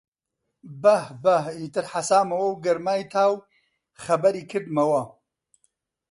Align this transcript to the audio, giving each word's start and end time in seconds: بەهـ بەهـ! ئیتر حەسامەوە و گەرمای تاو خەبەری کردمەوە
بەهـ 0.81 1.03
بەهـ! 1.23 1.45
ئیتر 1.59 1.85
حەسامەوە 1.93 2.47
و 2.47 2.61
گەرمای 2.65 3.03
تاو 3.13 3.33
خەبەری 4.03 4.47
کردمەوە 4.51 5.03